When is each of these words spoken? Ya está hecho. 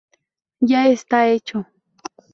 Ya 0.61 0.87
está 0.89 1.27
hecho. 1.29 1.67